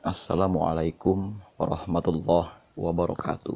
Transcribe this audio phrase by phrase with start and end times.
[0.00, 3.52] Assalamualaikum warahmatullahi wabarakatuh.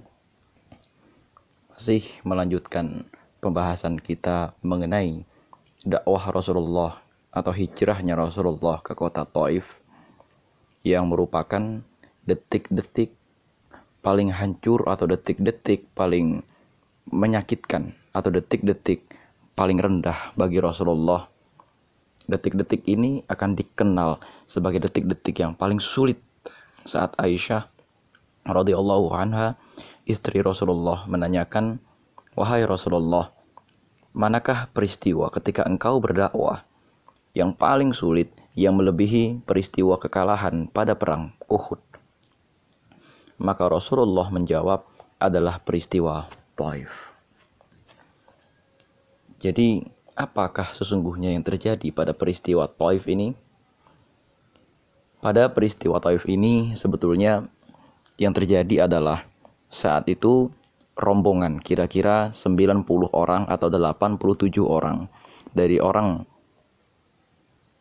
[1.72, 3.08] Masih melanjutkan
[3.40, 5.24] pembahasan kita mengenai
[5.88, 7.00] dakwah Rasulullah
[7.32, 9.80] atau hijrahnya Rasulullah ke kota Taif
[10.84, 11.80] yang merupakan
[12.28, 13.16] detik-detik
[14.04, 16.44] paling hancur atau detik-detik paling
[17.08, 19.00] menyakitkan atau detik-detik
[19.56, 21.24] paling rendah bagi Rasulullah.
[22.28, 26.20] Detik-detik ini akan dikenal sebagai detik-detik yang paling sulit
[26.84, 27.66] saat Aisyah
[28.44, 29.56] radhiyallahu anha
[30.04, 31.80] istri Rasulullah menanyakan,
[32.36, 33.32] "Wahai Rasulullah,
[34.12, 36.68] manakah peristiwa ketika engkau berdakwah
[37.32, 41.80] yang paling sulit yang melebihi peristiwa kekalahan pada perang Uhud?"
[43.40, 44.86] Maka Rasulullah menjawab
[45.18, 47.16] adalah peristiwa Taif.
[49.42, 49.82] Jadi,
[50.14, 53.34] apakah sesungguhnya yang terjadi pada peristiwa Taif ini?
[55.24, 57.48] Pada peristiwa Taif ini sebetulnya
[58.20, 59.24] yang terjadi adalah
[59.72, 60.52] saat itu
[61.00, 64.20] rombongan kira-kira 90 orang atau 87
[64.60, 65.08] orang
[65.56, 66.28] dari orang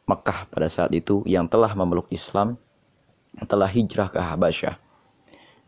[0.07, 2.55] Mekah pada saat itu yang telah memeluk Islam
[3.43, 4.79] telah hijrah ke Habasyah.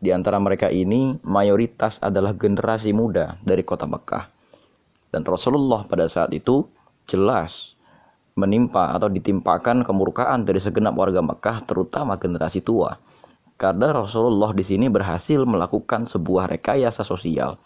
[0.00, 4.32] Di antara mereka ini mayoritas adalah generasi muda dari kota Mekah.
[5.12, 6.64] Dan Rasulullah pada saat itu
[7.04, 7.75] jelas
[8.36, 13.00] menimpa atau ditimpakan kemurkaan dari segenap warga Mekah terutama generasi tua.
[13.56, 17.56] Karena Rasulullah di sini berhasil melakukan sebuah rekayasa sosial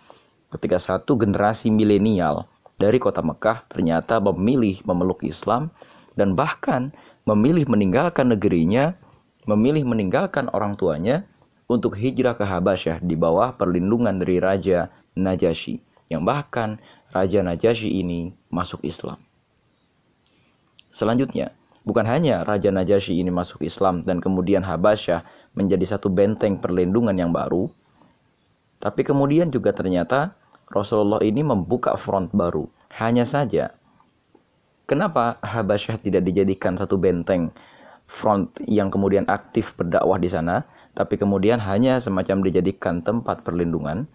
[0.54, 2.46] ketika satu generasi milenial
[2.78, 5.74] dari kota Mekah ternyata memilih memeluk Islam
[6.14, 6.94] dan bahkan
[7.26, 8.94] memilih meninggalkan negerinya,
[9.50, 11.26] memilih meninggalkan orang tuanya
[11.66, 15.78] untuk hijrah ke Habasyah di bawah perlindungan dari Raja Najasyi
[16.10, 16.82] yang bahkan
[17.14, 19.29] Raja Najasyi ini masuk Islam.
[20.91, 21.55] Selanjutnya,
[21.86, 25.22] bukan hanya Raja Najasyi ini masuk Islam dan kemudian Habasyah
[25.55, 27.70] menjadi satu benteng perlindungan yang baru,
[28.82, 30.34] tapi kemudian juga ternyata
[30.66, 32.66] Rasulullah ini membuka front baru.
[32.98, 33.70] Hanya saja,
[34.91, 37.54] kenapa Habasyah tidak dijadikan satu benteng
[38.10, 40.66] front yang kemudian aktif berdakwah di sana,
[40.98, 44.10] tapi kemudian hanya semacam dijadikan tempat perlindungan?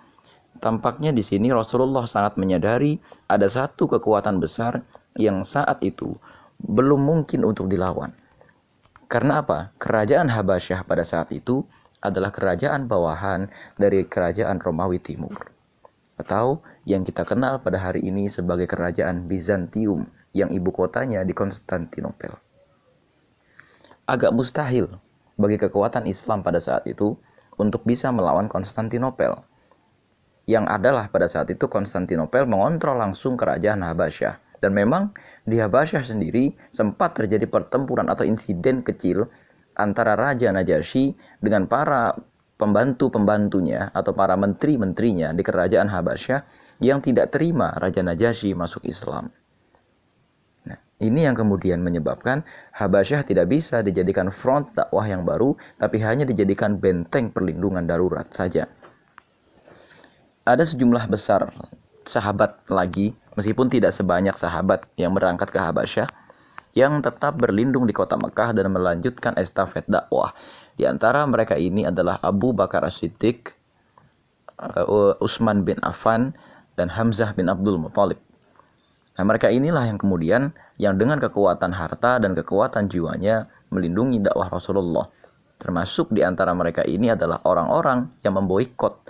[0.60, 3.00] Tampaknya di sini Rasulullah sangat menyadari
[3.32, 4.84] ada satu kekuatan besar
[5.16, 6.16] yang saat itu
[6.62, 8.16] belum mungkin untuk dilawan.
[9.06, 9.76] Karena apa?
[9.78, 11.64] Kerajaan Habasyah pada saat itu
[12.02, 15.54] adalah kerajaan bawahan dari kerajaan Romawi Timur.
[16.16, 22.40] Atau yang kita kenal pada hari ini sebagai kerajaan Bizantium yang ibu kotanya di Konstantinopel.
[24.06, 24.88] Agak mustahil
[25.36, 27.18] bagi kekuatan Islam pada saat itu
[27.60, 29.44] untuk bisa melawan Konstantinopel
[30.46, 34.45] yang adalah pada saat itu Konstantinopel mengontrol langsung kerajaan Habasyah.
[34.60, 35.12] Dan memang
[35.44, 39.28] di Habasyah sendiri sempat terjadi pertempuran atau insiden kecil
[39.76, 42.16] antara Raja Najasyi dengan para
[42.56, 46.40] pembantu-pembantunya atau para menteri-menterinya di kerajaan Habasyah
[46.80, 49.28] yang tidak terima Raja Najasyi masuk Islam.
[50.64, 52.48] Nah, ini yang kemudian menyebabkan
[52.80, 58.72] Habasyah tidak bisa dijadikan front dakwah yang baru, tapi hanya dijadikan benteng perlindungan darurat saja
[60.46, 61.50] ada sejumlah besar
[62.06, 66.08] sahabat lagi, meskipun tidak sebanyak sahabat yang berangkat ke Habasyah,
[66.76, 70.36] yang tetap berlindung di kota Mekah dan melanjutkan estafet dakwah.
[70.76, 73.56] Di antara mereka ini adalah Abu Bakar As-Siddiq,
[74.60, 76.36] uh, Utsman bin Affan,
[76.76, 78.20] dan Hamzah bin Abdul Muthalib.
[79.16, 85.08] Nah, mereka inilah yang kemudian yang dengan kekuatan harta dan kekuatan jiwanya melindungi dakwah Rasulullah.
[85.56, 89.08] Termasuk di antara mereka ini adalah orang-orang yang memboikot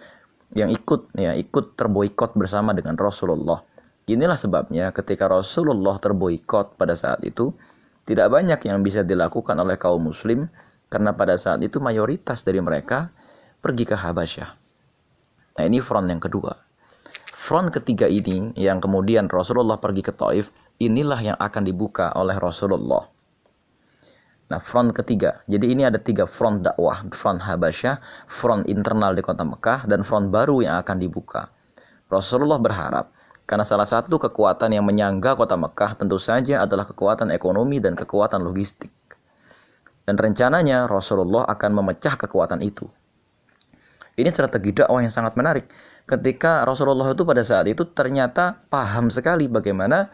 [0.55, 3.61] yang ikut ya ikut terboikot bersama dengan Rasulullah.
[4.07, 7.51] Inilah sebabnya ketika Rasulullah terboikot pada saat itu
[8.05, 10.47] tidak banyak yang bisa dilakukan oleh kaum muslim
[10.87, 13.11] karena pada saat itu mayoritas dari mereka
[13.59, 14.49] pergi ke Habasyah.
[15.57, 16.53] Nah, ini front yang kedua.
[17.25, 23.14] Front ketiga ini yang kemudian Rasulullah pergi ke Taif, inilah yang akan dibuka oleh Rasulullah.
[24.45, 25.41] Nah, front ketiga.
[25.49, 27.01] Jadi ini ada tiga front dakwah.
[27.09, 27.97] Front Habasyah,
[28.29, 31.49] front internal di kota Mekah, dan front baru yang akan dibuka.
[32.13, 33.09] Rasulullah berharap,
[33.49, 38.45] karena salah satu kekuatan yang menyangga kota Mekah tentu saja adalah kekuatan ekonomi dan kekuatan
[38.45, 38.93] logistik.
[40.05, 42.85] Dan rencananya Rasulullah akan memecah kekuatan itu.
[44.15, 45.65] Ini strategi dakwah yang sangat menarik.
[46.05, 50.13] Ketika Rasulullah itu pada saat itu ternyata paham sekali bagaimana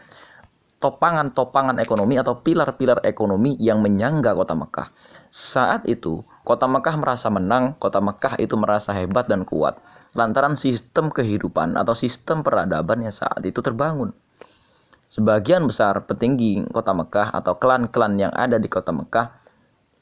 [0.82, 4.90] topangan-topangan ekonomi atau pilar-pilar ekonomi yang menyangga kota Mekah.
[5.30, 9.78] Saat itu, kota Mekah merasa menang, kota Mekah itu merasa hebat dan kuat
[10.12, 14.12] lantaran sistem kehidupan atau sistem peradaban yang saat itu terbangun.
[15.08, 19.28] Sebagian besar petinggi kota Mekah atau klan-klan yang ada di kota Mekah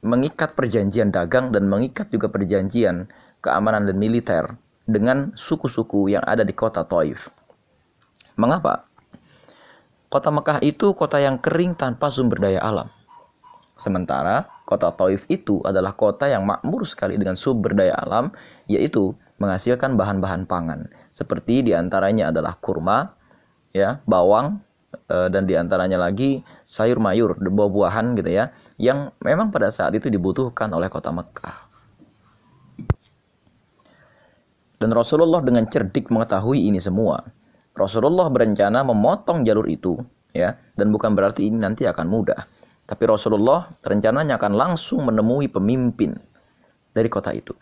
[0.01, 3.11] mengikat perjanjian dagang dan mengikat juga perjanjian
[3.43, 4.55] keamanan dan militer
[4.87, 7.31] dengan suku-suku yang ada di kota Taif.
[8.39, 8.90] Mengapa?
[10.11, 12.91] Kota Mekah itu kota yang kering tanpa sumber daya alam.
[13.79, 18.35] Sementara kota Taif itu adalah kota yang makmur sekali dengan sumber daya alam,
[18.67, 23.17] yaitu menghasilkan bahan-bahan pangan, seperti di antaranya adalah kurma,
[23.73, 24.61] ya, bawang,
[25.11, 30.07] Eh, dan di antaranya lagi sayur mayur, buah-buahan gitu ya, yang memang pada saat itu
[30.07, 31.71] dibutuhkan oleh kota Mekah.
[34.81, 37.27] Dan Rasulullah dengan cerdik mengetahui ini semua.
[37.81, 39.97] Rasulullah berencana memotong jalur itu,
[40.37, 42.45] ya, dan bukan berarti ini nanti akan mudah.
[42.85, 46.21] Tapi Rasulullah rencananya akan langsung menemui pemimpin
[46.93, 47.57] dari kota itu.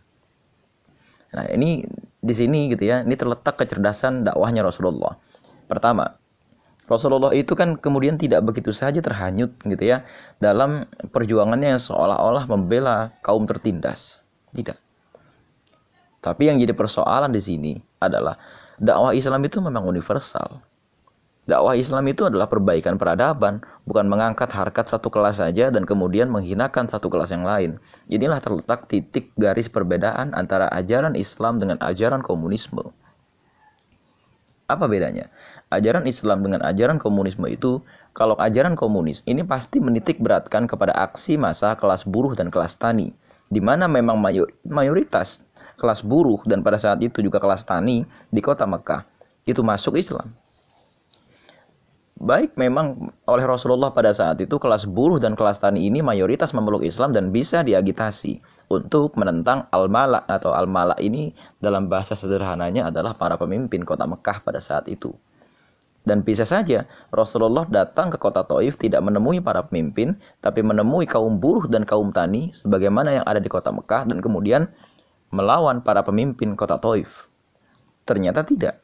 [1.39, 1.87] Nah, ini
[2.19, 5.15] di sini gitu ya, ini terletak kecerdasan dakwahnya Rasulullah.
[5.69, 6.19] Pertama,
[6.89, 10.09] Rasulullah itu kan kemudian tidak begitu saja terhanyut gitu ya
[10.41, 14.25] dalam perjuangannya yang seolah-olah membela kaum tertindas.
[14.57, 14.81] Tidak.
[16.25, 18.41] Tapi yang jadi persoalan di sini adalah
[18.79, 20.63] dakwah Islam itu memang universal.
[21.49, 26.85] Dakwah Islam itu adalah perbaikan peradaban, bukan mengangkat harkat satu kelas saja dan kemudian menghinakan
[26.85, 27.81] satu kelas yang lain.
[28.13, 32.93] Inilah terletak titik garis perbedaan antara ajaran Islam dengan ajaran komunisme.
[34.69, 35.33] Apa bedanya?
[35.73, 37.81] Ajaran Islam dengan ajaran komunisme itu,
[38.13, 43.17] kalau ajaran komunis ini pasti menitik beratkan kepada aksi masa kelas buruh dan kelas tani,
[43.49, 44.21] di mana memang
[44.69, 45.41] mayoritas
[45.79, 49.07] kelas buruh dan pada saat itu juga kelas tani di kota Mekah
[49.47, 50.35] itu masuk Islam
[52.19, 56.83] baik memang oleh Rasulullah pada saat itu kelas buruh dan kelas tani ini mayoritas memeluk
[56.83, 58.43] Islam dan bisa diagitasi
[58.75, 61.31] untuk menentang al-malak atau al-malak ini
[61.63, 65.15] dalam bahasa sederhananya adalah para pemimpin kota Mekah pada saat itu.
[66.03, 71.37] Dan bisa saja Rasulullah datang ke kota Taif tidak menemui para pemimpin, tapi menemui kaum
[71.37, 74.73] buruh dan kaum tani sebagaimana yang ada di kota Mekah dan kemudian
[75.29, 77.29] melawan para pemimpin kota Taif.
[78.09, 78.81] Ternyata tidak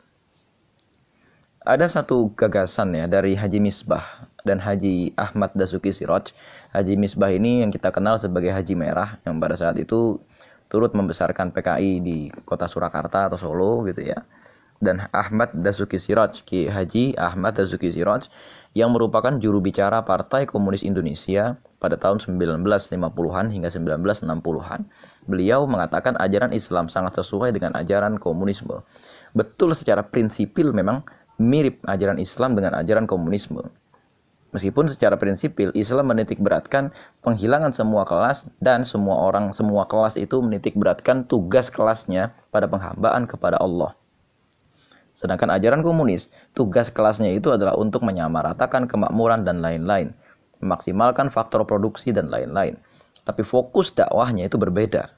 [1.65, 6.37] ada satu gagasan ya dari Haji Misbah dan Haji Ahmad Dasuki Siroj.
[6.77, 10.21] Haji Misbah ini yang kita kenal sebagai Haji Merah yang pada saat itu
[10.69, 14.21] turut membesarkan PKI di kota Surakarta atau Solo gitu ya.
[14.85, 18.29] Dan Ahmad Dasuki Siroj, Ki Haji Ahmad Dasuki Siroj
[18.77, 24.81] yang merupakan juru bicara Partai Komunis Indonesia pada tahun 1950-an hingga 1960-an.
[25.25, 28.85] Beliau mengatakan ajaran Islam sangat sesuai dengan ajaran komunisme.
[29.33, 31.01] Betul secara prinsipil memang
[31.41, 33.65] mirip ajaran Islam dengan ajaran komunisme.
[34.55, 36.95] Meskipun secara prinsipil Islam menitik beratkan
[37.27, 43.27] penghilangan semua kelas dan semua orang semua kelas itu menitik beratkan tugas kelasnya pada penghambaan
[43.27, 43.91] kepada Allah.
[45.15, 46.29] Sedangkan ajaran komunis,
[46.59, 50.11] tugas kelasnya itu adalah untuk menyamaratakan kemakmuran dan lain-lain,
[50.59, 52.75] memaksimalkan faktor produksi dan lain-lain.
[53.23, 55.15] Tapi fokus dakwahnya itu berbeda.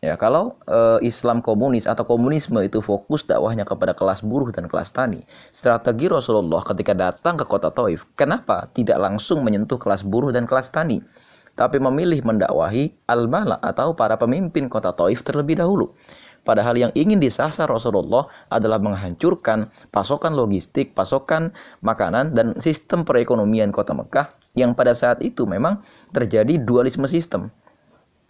[0.00, 4.96] Ya, kalau e, Islam komunis atau komunisme itu fokus dakwahnya kepada kelas buruh dan kelas
[4.96, 5.20] tani,
[5.52, 10.72] strategi Rasulullah ketika datang ke kota Taif, kenapa tidak langsung menyentuh kelas buruh dan kelas
[10.72, 11.04] tani,
[11.52, 15.92] tapi memilih mendakwahi al-mala atau para pemimpin kota Taif terlebih dahulu.
[16.40, 21.52] Padahal yang ingin disasar Rasulullah adalah menghancurkan pasokan logistik, pasokan
[21.84, 25.78] makanan, dan sistem perekonomian kota Mekah yang pada saat itu memang
[26.10, 27.52] terjadi dualisme sistem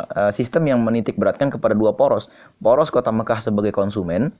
[0.00, 2.32] Eh, sistem yang menitik beratkan kepada dua poros.
[2.60, 4.32] Poros kota Mekah sebagai konsumen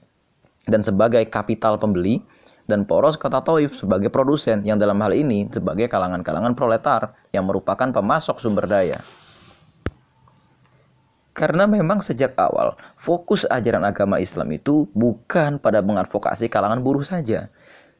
[0.65, 2.21] dan sebagai kapital pembeli
[2.65, 7.89] dan poros kota Taif sebagai produsen yang dalam hal ini sebagai kalangan-kalangan proletar yang merupakan
[7.93, 9.01] pemasok sumber daya.
[11.31, 17.47] Karena memang sejak awal fokus ajaran agama Islam itu bukan pada mengadvokasi kalangan buruh saja,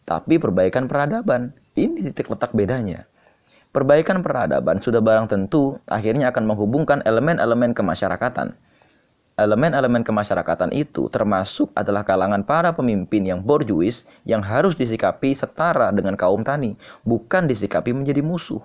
[0.03, 1.55] tapi perbaikan peradaban.
[1.71, 3.07] Ini titik letak bedanya.
[3.71, 8.51] Perbaikan peradaban sudah barang tentu akhirnya akan menghubungkan elemen-elemen kemasyarakatan.
[9.39, 16.19] Elemen-elemen kemasyarakatan itu termasuk adalah kalangan para pemimpin yang borjuis yang harus disikapi setara dengan
[16.19, 16.75] kaum tani,
[17.07, 18.59] bukan disikapi menjadi musuh.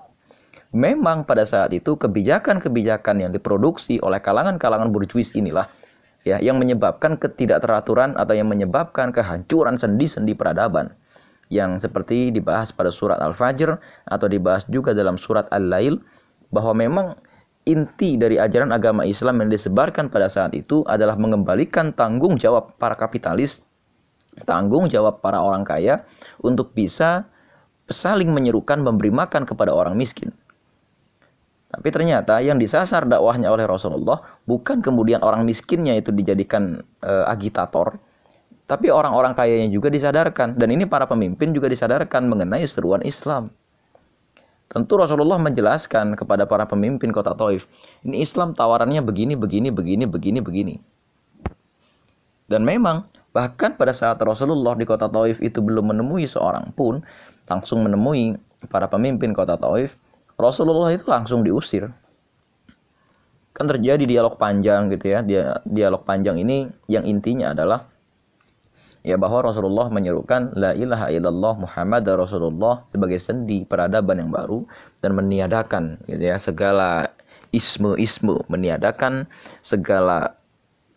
[0.74, 5.70] Memang pada saat itu kebijakan-kebijakan yang diproduksi oleh kalangan-kalangan borjuis inilah
[6.26, 10.90] ya yang menyebabkan ketidakteraturan atau yang menyebabkan kehancuran sendi-sendi peradaban
[11.46, 13.78] yang seperti dibahas pada surat Al-Fajr
[14.10, 16.02] atau dibahas juga dalam surat Al-Lail
[16.50, 17.06] bahwa memang
[17.66, 22.98] inti dari ajaran agama Islam yang disebarkan pada saat itu adalah mengembalikan tanggung jawab para
[22.98, 23.62] kapitalis,
[24.42, 26.02] tanggung jawab para orang kaya
[26.42, 27.30] untuk bisa
[27.86, 30.34] saling menyerukan memberi makan kepada orang miskin.
[31.76, 38.00] Tapi ternyata yang disasar dakwahnya oleh Rasulullah bukan kemudian orang miskinnya itu dijadikan e, agitator,
[38.64, 43.52] tapi orang-orang kayanya juga disadarkan dan ini para pemimpin juga disadarkan mengenai seruan Islam.
[44.66, 47.68] Tentu Rasulullah menjelaskan kepada para pemimpin kota Taif,
[48.02, 50.74] ini Islam tawarannya begini, begini, begini, begini, begini.
[52.50, 57.04] Dan memang bahkan pada saat Rasulullah di kota Taif itu belum menemui seorang pun,
[57.46, 58.34] langsung menemui
[58.66, 59.94] para pemimpin kota Taif,
[60.36, 61.88] Rasulullah itu langsung diusir.
[63.56, 65.24] Kan terjadi dialog panjang gitu ya.
[65.24, 67.88] Dia dialog panjang ini yang intinya adalah
[69.00, 74.68] ya bahwa Rasulullah menyerukan la ilaha illallah Muhammad Rasulullah sebagai sendi peradaban yang baru
[75.00, 77.16] dan meniadakan gitu ya segala
[77.54, 79.24] ismu-ismu, meniadakan
[79.64, 80.36] segala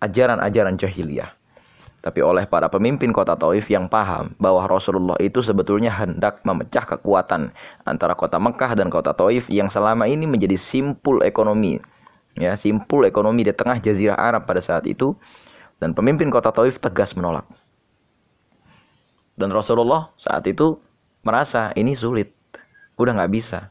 [0.04, 1.39] ajaran-ajaran jahiliyah.
[2.10, 7.54] Tapi oleh para pemimpin kota Taif yang paham bahwa Rasulullah itu sebetulnya hendak memecah kekuatan
[7.86, 11.78] antara kota Mekah dan kota Taif yang selama ini menjadi simpul ekonomi.
[12.34, 15.14] Ya, simpul ekonomi di tengah jazirah Arab pada saat itu
[15.78, 17.46] dan pemimpin kota Taif tegas menolak.
[19.38, 20.82] Dan Rasulullah saat itu
[21.22, 22.34] merasa ini sulit,
[22.98, 23.70] udah nggak bisa.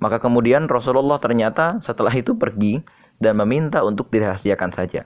[0.00, 2.80] Maka kemudian Rasulullah ternyata setelah itu pergi
[3.20, 5.04] dan meminta untuk dirahasiakan saja.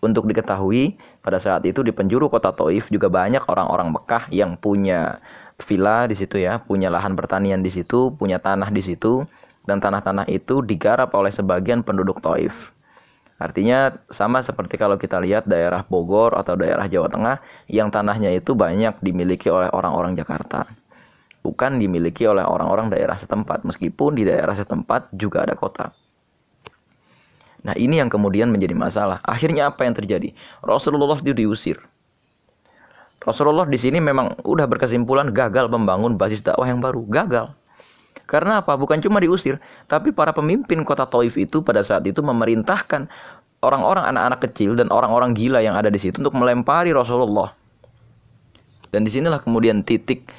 [0.00, 5.20] Untuk diketahui, pada saat itu di penjuru kota Taif juga banyak orang-orang Mekah yang punya
[5.60, 9.28] villa di situ ya, punya lahan pertanian di situ, punya tanah di situ,
[9.68, 12.72] dan tanah-tanah itu digarap oleh sebagian penduduk Taif.
[13.40, 17.36] Artinya sama seperti kalau kita lihat daerah Bogor atau daerah Jawa Tengah
[17.72, 20.68] yang tanahnya itu banyak dimiliki oleh orang-orang Jakarta.
[21.40, 25.88] Bukan dimiliki oleh orang-orang daerah setempat meskipun di daerah setempat juga ada kota.
[27.60, 29.20] Nah, ini yang kemudian menjadi masalah.
[29.20, 30.32] Akhirnya apa yang terjadi?
[30.64, 31.76] Rasulullah itu diusir.
[33.20, 37.52] Rasulullah di sini memang udah berkesimpulan gagal membangun basis dakwah yang baru, gagal.
[38.24, 38.80] Karena apa?
[38.80, 43.10] Bukan cuma diusir, tapi para pemimpin kota Taif itu pada saat itu memerintahkan
[43.60, 47.52] orang-orang anak-anak kecil dan orang-orang gila yang ada di situ untuk melempari Rasulullah.
[48.88, 50.32] Dan di sinilah kemudian titik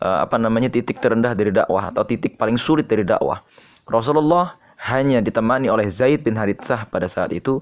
[0.00, 3.42] uh, apa namanya titik terendah dari dakwah atau titik paling sulit dari dakwah.
[3.88, 7.58] Rasulullah hanya ditemani oleh Zaid bin Haritsah pada saat itu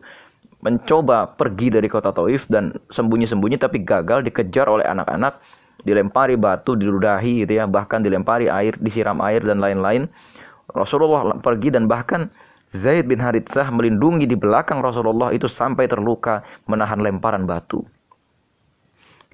[0.60, 5.40] mencoba pergi dari kota Taif dan sembunyi-sembunyi tapi gagal dikejar oleh anak-anak
[5.86, 10.10] dilempari batu, diludahi gitu ya, bahkan dilempari air, disiram air dan lain-lain.
[10.72, 12.32] Rasulullah pergi dan bahkan
[12.72, 17.86] Zaid bin Haritsah melindungi di belakang Rasulullah itu sampai terluka menahan lemparan batu.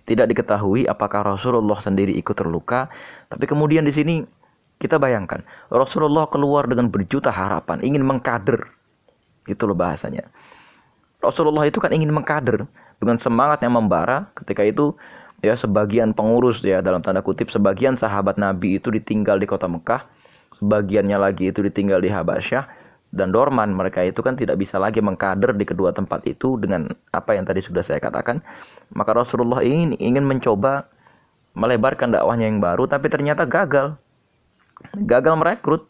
[0.03, 2.91] Tidak diketahui apakah Rasulullah sendiri ikut terluka,
[3.31, 4.15] tapi kemudian di sini
[4.83, 8.67] kita bayangkan Rasulullah keluar dengan berjuta harapan, ingin mengkader.
[9.47, 10.27] Itu loh bahasanya.
[11.23, 12.67] Rasulullah itu kan ingin mengkader
[12.99, 14.99] dengan semangat yang membara ketika itu
[15.39, 20.03] ya sebagian pengurus ya dalam tanda kutip sebagian sahabat Nabi itu ditinggal di kota Mekah,
[20.59, 22.67] sebagiannya lagi itu ditinggal di Habasyah
[23.13, 27.37] dan Dorman mereka itu kan tidak bisa lagi mengkader di kedua tempat itu dengan apa
[27.37, 28.43] yang tadi sudah saya katakan.
[28.97, 30.89] Maka Rasulullah ini ingin mencoba
[31.53, 34.01] melebarkan dakwahnya yang baru tapi ternyata gagal.
[34.95, 35.87] Gagal merekrut.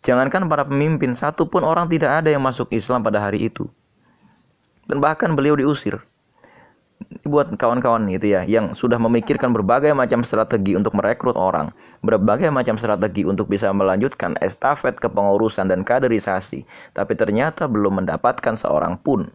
[0.00, 3.68] Jangankan para pemimpin, satu pun orang tidak ada yang masuk Islam pada hari itu.
[4.88, 6.00] Dan bahkan beliau diusir
[7.24, 11.72] buat kawan-kawan gitu ya yang sudah memikirkan berbagai macam strategi untuk merekrut orang,
[12.04, 19.00] berbagai macam strategi untuk bisa melanjutkan estafet kepengurusan dan kaderisasi, tapi ternyata belum mendapatkan seorang
[19.00, 19.32] pun.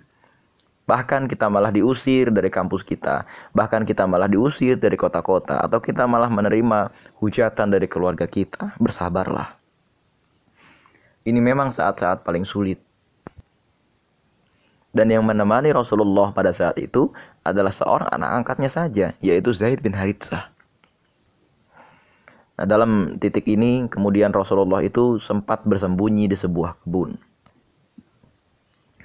[0.85, 3.25] Bahkan kita malah diusir dari kampus kita,
[3.57, 8.77] bahkan kita malah diusir dari kota-kota, atau kita malah menerima hujatan dari keluarga kita.
[8.77, 9.57] Bersabarlah.
[11.25, 12.77] Ini memang saat-saat paling sulit
[14.95, 17.11] dan yang menemani Rasulullah pada saat itu
[17.43, 20.55] adalah seorang anak angkatnya saja, yaitu Zaid bin Haritsah.
[22.55, 27.19] Nah, dalam titik ini kemudian Rasulullah itu sempat bersembunyi di sebuah kebun.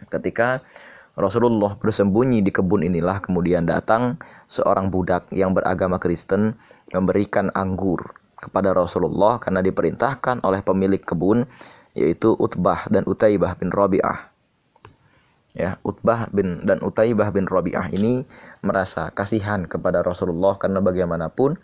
[0.06, 0.62] Ketika
[1.20, 4.16] Rasulullah bersembunyi di kebun inilah kemudian datang
[4.48, 6.56] seorang budak yang beragama Kristen
[6.90, 11.44] memberikan anggur kepada Rasulullah karena diperintahkan oleh pemilik kebun
[11.92, 14.32] yaitu Utbah dan Utaibah bin Rabi'ah
[15.52, 18.24] ya Utbah bin dan Utaibah bin Rabi'ah ini
[18.64, 21.58] merasa kasihan kepada Rasulullah karena bagaimanapun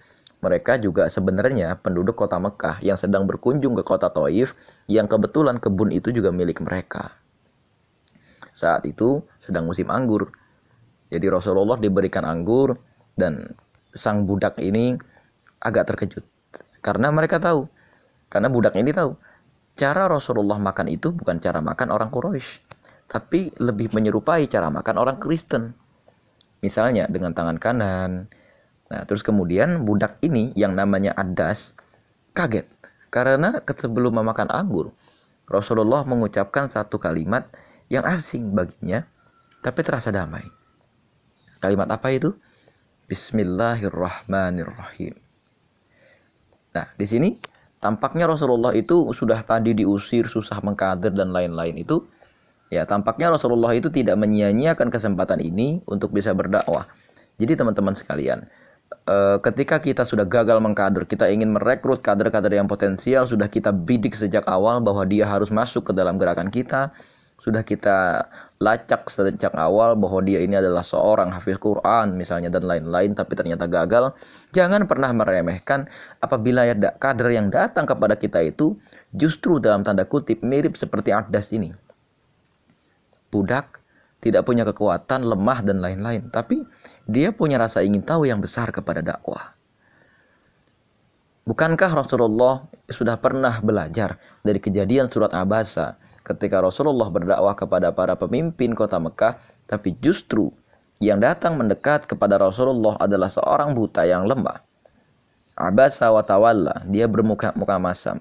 [0.44, 4.52] mereka juga sebenarnya penduduk kota Mekah yang sedang berkunjung ke kota Taif
[4.86, 7.16] yang kebetulan kebun itu juga milik mereka.
[8.56, 10.32] Saat itu sedang musim anggur.
[11.12, 12.80] Jadi Rasulullah diberikan anggur
[13.12, 13.52] dan
[13.92, 14.96] sang budak ini
[15.60, 16.24] agak terkejut
[16.84, 17.66] karena mereka tahu
[18.28, 19.16] karena budak ini tahu
[19.72, 22.62] cara Rasulullah makan itu bukan cara makan orang Quraisy
[23.06, 25.72] tapi lebih menyerupai cara makan orang Kristen.
[26.58, 28.26] Misalnya dengan tangan kanan.
[28.86, 31.74] Nah, terus kemudian budak ini yang namanya Adas
[32.34, 32.66] kaget
[33.10, 34.90] karena sebelum memakan anggur,
[35.46, 37.46] Rasulullah mengucapkan satu kalimat
[37.86, 39.06] yang asing baginya
[39.62, 40.46] tapi terasa damai.
[41.58, 42.30] Kalimat apa itu?
[43.06, 45.14] Bismillahirrahmanirrahim.
[46.74, 47.38] Nah, di sini
[47.80, 52.04] tampaknya Rasulullah itu sudah tadi diusir, susah mengkader dan lain-lain itu
[52.66, 56.90] ya tampaknya Rasulullah itu tidak menyia-nyiakan kesempatan ini untuk bisa berdakwah.
[57.38, 58.42] Jadi teman-teman sekalian,
[59.06, 64.18] eh, ketika kita sudah gagal mengkader, kita ingin merekrut kader-kader yang potensial, sudah kita bidik
[64.18, 66.90] sejak awal bahwa dia harus masuk ke dalam gerakan kita,
[67.46, 68.26] sudah kita
[68.58, 73.70] lacak sejak awal bahwa dia ini adalah seorang hafiz Quran misalnya dan lain-lain tapi ternyata
[73.70, 74.18] gagal.
[74.50, 75.86] Jangan pernah meremehkan
[76.18, 78.74] apabila ya kader yang datang kepada kita itu
[79.14, 81.70] justru dalam tanda kutip mirip seperti Adas ini.
[83.30, 83.78] Budak
[84.18, 86.66] tidak punya kekuatan lemah dan lain-lain tapi
[87.06, 89.54] dia punya rasa ingin tahu yang besar kepada dakwah.
[91.46, 95.94] Bukankah Rasulullah sudah pernah belajar dari kejadian surat Abasa
[96.26, 99.38] ketika Rasulullah berdakwah kepada para pemimpin kota Mekah,
[99.70, 100.50] tapi justru
[100.98, 104.66] yang datang mendekat kepada Rasulullah adalah seorang buta yang lemah.
[105.54, 108.18] Abasa wa tawalla, dia bermuka muka masam.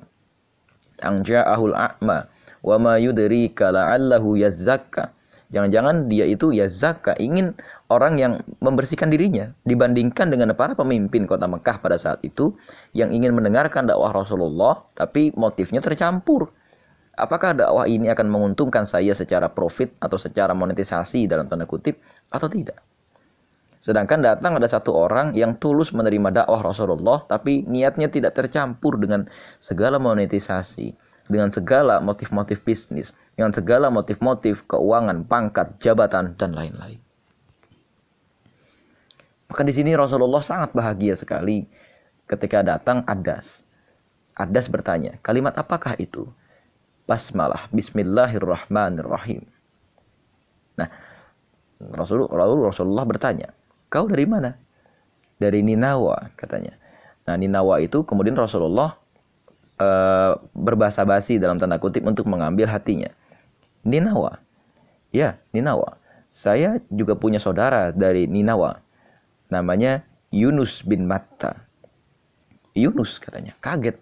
[1.01, 2.29] Ang ja'ahul a'ma
[2.61, 5.11] wa ma yudrika la'allahu yazzakka.
[5.51, 7.53] Jangan-jangan dia itu yazakka, ingin
[7.89, 12.57] orang yang membersihkan dirinya dibandingkan dengan para pemimpin kota Mekah pada saat itu
[12.97, 16.49] yang ingin mendengarkan dakwah Rasulullah tapi motifnya tercampur
[17.15, 22.47] apakah dakwah ini akan menguntungkan saya secara profit atau secara monetisasi dalam tanda kutip atau
[22.51, 22.79] tidak.
[23.79, 29.29] Sedangkan datang ada satu orang yang tulus menerima dakwah Rasulullah tapi niatnya tidak tercampur dengan
[29.61, 30.91] segala monetisasi,
[31.29, 36.97] dengan segala motif-motif bisnis, dengan segala motif-motif keuangan, pangkat, jabatan dan lain-lain.
[39.45, 41.69] Maka di sini Rasulullah sangat bahagia sekali
[42.25, 43.61] ketika datang Adas.
[44.33, 46.27] Adas bertanya, kalimat apakah itu?
[47.05, 49.45] Basmalah bismillahirrahmanirrahim.
[50.75, 50.89] Nah,
[51.79, 53.53] Rasulullah, Rasulullah bertanya,
[53.87, 54.57] "Kau dari mana?"
[55.37, 56.75] "Dari Ninawa," katanya.
[57.25, 58.97] Nah, Ninawa itu kemudian Rasulullah
[59.77, 59.87] e,
[60.53, 63.09] berbahasa basi dalam tanda kutip untuk mengambil hatinya.
[63.81, 64.41] Ninawa.
[65.09, 65.97] Ya, Ninawa.
[66.29, 68.83] Saya juga punya saudara dari Ninawa.
[69.49, 71.65] Namanya Yunus bin Matta.
[72.75, 73.95] Yunus katanya, kaget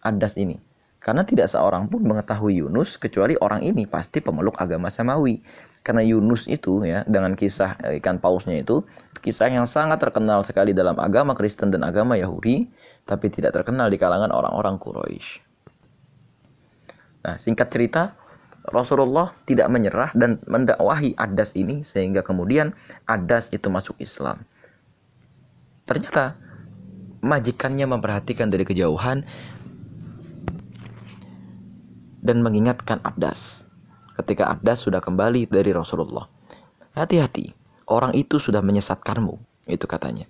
[0.00, 0.69] Adas ini.
[1.00, 5.40] Karena tidak seorang pun mengetahui Yunus kecuali orang ini pasti pemeluk agama Samawi.
[5.80, 8.84] Karena Yunus itu ya dengan kisah eh, ikan pausnya itu
[9.24, 12.68] kisah yang sangat terkenal sekali dalam agama Kristen dan agama Yahudi,
[13.08, 15.40] tapi tidak terkenal di kalangan orang-orang Quraisy.
[17.20, 18.16] Nah, singkat cerita,
[18.68, 22.76] Rasulullah tidak menyerah dan mendakwahi Adas ini sehingga kemudian
[23.08, 24.44] Adas itu masuk Islam.
[25.88, 26.36] Ternyata
[27.24, 29.24] majikannya memperhatikan dari kejauhan
[32.20, 33.64] dan mengingatkan Adas
[34.20, 36.28] ketika Adas sudah kembali dari Rasulullah.
[36.92, 37.56] Hati-hati,
[37.88, 39.34] orang itu sudah menyesatkanmu,
[39.70, 40.28] itu katanya.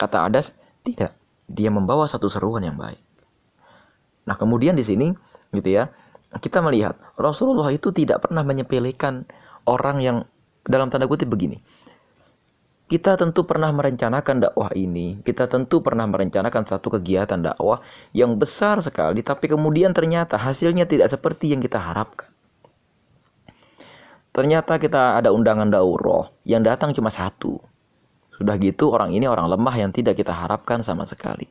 [0.00, 1.12] Kata Adas, tidak,
[1.44, 3.00] dia membawa satu seruan yang baik.
[4.26, 5.12] Nah, kemudian di sini
[5.52, 5.92] gitu ya,
[6.40, 9.28] kita melihat Rasulullah itu tidak pernah menyepelekan
[9.68, 10.16] orang yang
[10.66, 11.62] dalam tanda kutip begini.
[12.86, 17.82] Kita tentu pernah merencanakan dakwah ini, kita tentu pernah merencanakan satu kegiatan dakwah
[18.14, 22.30] yang besar sekali, tapi kemudian ternyata hasilnya tidak seperti yang kita harapkan.
[24.30, 27.58] Ternyata kita ada undangan daurah yang datang cuma satu.
[28.36, 31.48] Sudah gitu orang ini orang lemah yang tidak kita harapkan sama sekali.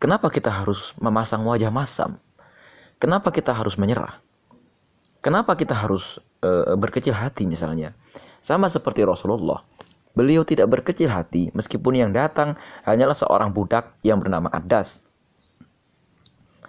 [0.00, 2.16] Kenapa kita harus memasang wajah masam?
[2.96, 4.18] Kenapa kita harus menyerah?
[5.20, 7.92] Kenapa kita harus e, berkecil hati misalnya?
[8.38, 9.66] Sama seperti Rasulullah,
[10.14, 12.54] beliau tidak berkecil hati meskipun yang datang
[12.86, 15.02] hanyalah seorang budak yang bernama Adas.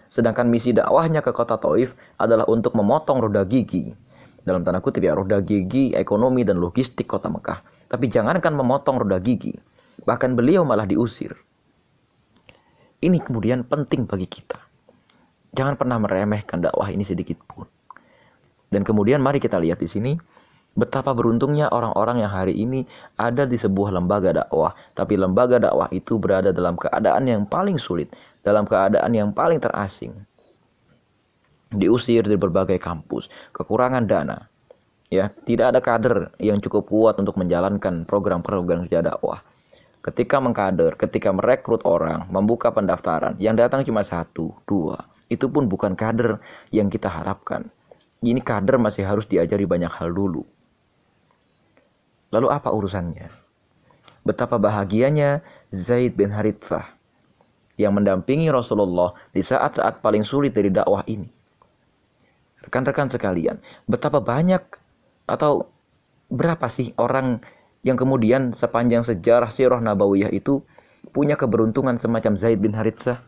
[0.10, 3.93] Sedangkan misi dakwahnya ke kota Taif adalah untuk memotong roda gigi.
[4.41, 7.62] Dalam tanda kutip ya, roda gigi ekonomi dan logistik kota Mekah.
[7.86, 9.53] Tapi jangankan memotong roda gigi,
[10.10, 11.38] bahkan beliau malah diusir.
[12.99, 14.58] Ini kemudian penting bagi kita.
[15.53, 17.69] Jangan pernah meremehkan dakwah ini sedikit pun.
[18.69, 20.13] Dan kemudian mari kita lihat di sini
[20.80, 22.88] Betapa beruntungnya orang-orang yang hari ini
[23.20, 28.15] ada di sebuah lembaga dakwah, tapi lembaga dakwah itu berada dalam keadaan yang paling sulit,
[28.48, 30.15] dalam keadaan yang paling terasing.
[31.76, 34.48] Diusir dari berbagai kampus, kekurangan dana.
[35.12, 39.44] Ya, tidak ada kader yang cukup kuat untuk menjalankan program-program kerja dakwah.
[40.00, 45.12] Ketika mengkader, ketika merekrut orang, membuka pendaftaran, yang datang cuma satu, dua.
[45.28, 46.39] Itu pun bukan kader
[46.72, 47.68] yang kita harapkan.
[48.24, 50.48] Ini kader masih harus diajari banyak hal dulu
[52.30, 53.28] Lalu apa urusannya?
[54.26, 55.42] Betapa bahagianya
[55.74, 56.86] Zaid bin Harithah
[57.80, 61.32] yang mendampingi Rasulullah di saat-saat paling sulit dari dakwah ini.
[62.60, 64.62] Rekan-rekan sekalian, betapa banyak
[65.26, 65.72] atau
[66.28, 67.39] berapa sih orang
[67.82, 70.60] yang kemudian sepanjang sejarah sirah nabawiyah itu
[71.15, 73.24] punya keberuntungan semacam Zaid bin Harithah?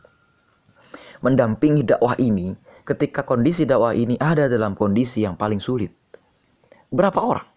[1.22, 5.94] mendampingi dakwah ini ketika kondisi dakwah ini ada dalam kondisi yang paling sulit?
[6.92, 7.48] Berapa orang?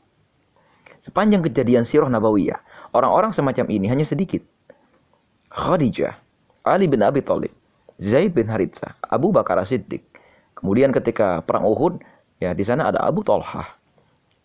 [1.04, 2.64] Sepanjang kejadian sirah nabawiyah,
[2.96, 4.40] orang-orang semacam ini hanya sedikit.
[5.52, 6.16] Khadijah,
[6.64, 7.52] Ali bin Abi Thalib,
[8.00, 10.00] Zaid bin Haritsah, Abu Bakar Siddiq.
[10.56, 12.00] Kemudian ketika perang Uhud,
[12.40, 13.68] ya di sana ada Abu Talhah,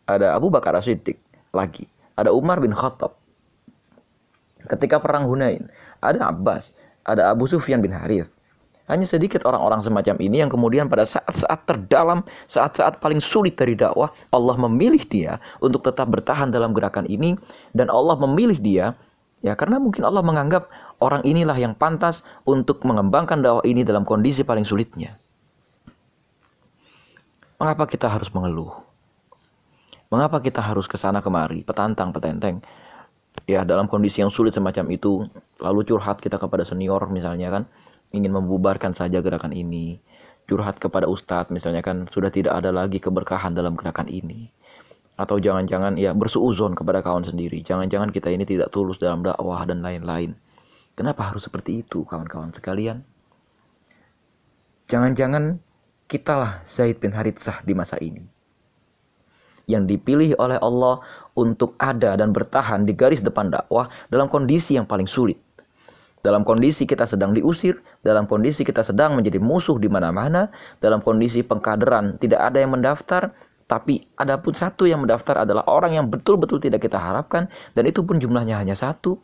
[0.04, 1.15] ada Abu Bakar Siddiq
[1.56, 1.88] lagi,
[2.19, 3.15] ada Umar bin Khattab.
[4.67, 5.72] Ketika perang Hunain,
[6.04, 6.76] ada Abbas,
[7.08, 8.28] ada Abu Sufyan bin Harith.
[8.89, 14.10] Hanya sedikit orang-orang semacam ini yang kemudian pada saat-saat terdalam, saat-saat paling sulit dari dakwah,
[14.34, 17.38] Allah memilih dia untuk tetap bertahan dalam gerakan ini
[17.78, 18.97] dan Allah memilih dia
[19.45, 20.67] ya karena mungkin Allah menganggap
[20.99, 25.21] orang inilah yang pantas untuk mengembangkan dakwah ini dalam kondisi paling sulitnya.
[27.62, 28.73] Mengapa kita harus mengeluh?
[30.10, 32.65] Mengapa kita harus ke sana kemari, petantang, petenteng?
[33.45, 35.30] Ya, dalam kondisi yang sulit semacam itu,
[35.62, 37.63] lalu curhat kita kepada senior misalnya kan,
[38.13, 40.02] ingin membubarkan saja gerakan ini.
[40.50, 44.50] Curhat kepada ustadz misalnya kan sudah tidak ada lagi keberkahan dalam gerakan ini.
[45.19, 47.62] Atau jangan-jangan ya bersuuzon kepada kawan sendiri.
[47.62, 50.34] Jangan-jangan kita ini tidak tulus dalam dakwah dan lain-lain.
[50.98, 53.06] Kenapa harus seperti itu kawan-kawan sekalian?
[54.89, 55.62] Jangan-jangan
[56.10, 58.26] kitalah Zaid bin Haritsah di masa ini.
[59.69, 61.06] Yang dipilih oleh Allah
[61.38, 65.38] untuk ada dan bertahan di garis depan dakwah dalam kondisi yang paling sulit
[66.19, 70.51] dalam kondisi kita sedang diusir, dalam kondisi kita sedang menjadi musuh di mana-mana,
[70.84, 73.32] dalam kondisi pengkaderan tidak ada yang mendaftar,
[73.69, 78.03] tapi ada pun satu yang mendaftar adalah orang yang betul-betul tidak kita harapkan, dan itu
[78.03, 79.15] pun jumlahnya hanya satu.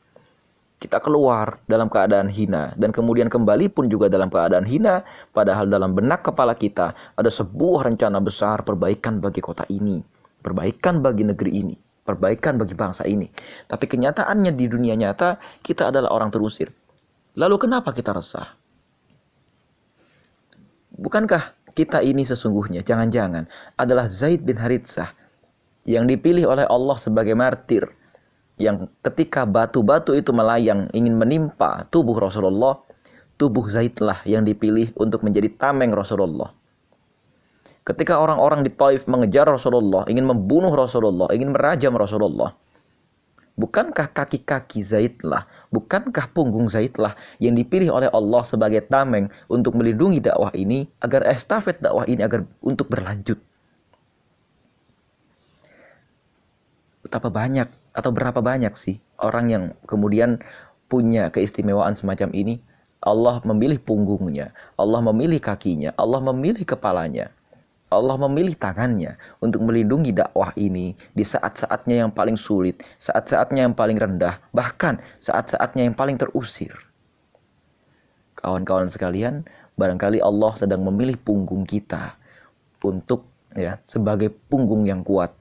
[0.75, 5.95] Kita keluar dalam keadaan hina, dan kemudian kembali pun juga dalam keadaan hina, padahal dalam
[5.95, 10.03] benak kepala kita ada sebuah rencana besar perbaikan bagi kota ini,
[10.43, 13.25] perbaikan bagi negeri ini, perbaikan bagi bangsa ini.
[13.65, 16.69] Tapi kenyataannya di dunia nyata, kita adalah orang terusir
[17.35, 18.55] Lalu kenapa kita resah?
[20.95, 25.11] Bukankah kita ini sesungguhnya jangan-jangan adalah Zaid bin Haritsah
[25.83, 27.83] yang dipilih oleh Allah sebagai martir
[28.55, 32.79] yang ketika batu-batu itu melayang ingin menimpa tubuh Rasulullah,
[33.35, 36.55] tubuh Zaidlah yang dipilih untuk menjadi tameng Rasulullah.
[37.85, 42.55] Ketika orang-orang di Taif mengejar Rasulullah, ingin membunuh Rasulullah, ingin merajam Rasulullah,
[43.55, 50.51] Bukankah kaki-kaki Zaidlah, bukankah punggung Zaidlah yang dipilih oleh Allah sebagai tameng untuk melindungi dakwah
[50.51, 53.39] ini agar estafet dakwah ini agar untuk berlanjut?
[56.99, 60.43] Betapa banyak atau berapa banyak sih orang yang kemudian
[60.91, 62.59] punya keistimewaan semacam ini?
[62.99, 67.31] Allah memilih punggungnya, Allah memilih kakinya, Allah memilih kepalanya.
[67.95, 73.95] Allah memilih tangannya untuk melindungi dakwah ini di saat-saatnya yang paling sulit, saat-saatnya yang paling
[73.95, 76.75] rendah, bahkan saat-saatnya yang paling terusir.
[78.35, 79.47] Kawan-kawan sekalian,
[79.79, 82.19] barangkali Allah sedang memilih punggung kita
[82.83, 85.31] untuk ya sebagai punggung yang kuat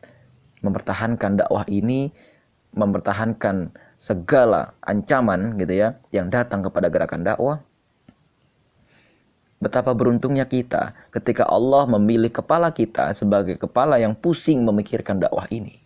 [0.64, 2.08] mempertahankan dakwah ini,
[2.72, 7.58] mempertahankan segala ancaman gitu ya yang datang kepada gerakan dakwah
[9.64, 15.80] Betapa beruntungnya kita ketika Allah memilih kepala kita sebagai kepala yang pusing memikirkan dakwah ini.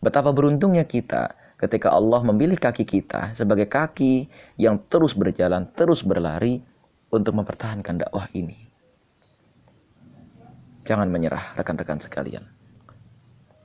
[0.00, 6.64] Betapa beruntungnya kita ketika Allah memilih kaki kita sebagai kaki yang terus berjalan, terus berlari
[7.12, 8.64] untuk mempertahankan dakwah ini.
[10.88, 12.48] Jangan menyerah, rekan-rekan sekalian.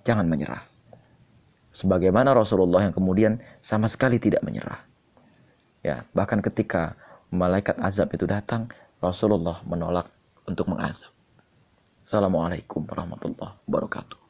[0.03, 0.59] Jangan menyerah.
[1.71, 4.83] Sebagaimana Rasulullah yang kemudian sama sekali tidak menyerah.
[5.87, 6.99] Ya, bahkan ketika
[7.31, 8.67] malaikat azab itu datang,
[8.99, 10.11] Rasulullah menolak
[10.45, 11.09] untuk mengazab.
[12.03, 14.20] Assalamualaikum warahmatullahi wabarakatuh.